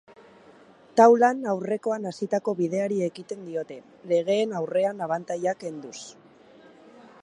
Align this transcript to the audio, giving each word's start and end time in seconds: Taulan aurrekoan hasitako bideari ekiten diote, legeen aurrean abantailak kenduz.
Taulan 0.99 1.43
aurrekoan 1.51 2.09
hasitako 2.13 2.55
bideari 2.61 2.99
ekiten 3.11 3.45
diote, 3.51 3.79
legeen 4.13 4.59
aurrean 4.63 5.09
abantailak 5.09 5.63
kenduz. 5.67 5.97